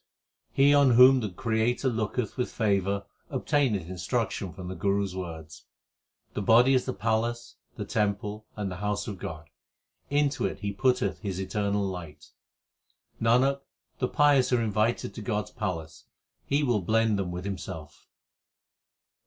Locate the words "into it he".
10.09-10.71